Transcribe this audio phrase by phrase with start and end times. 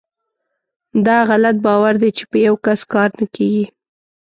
[1.05, 3.65] داغلط باور دی چې په یوکس کار نه کیږي.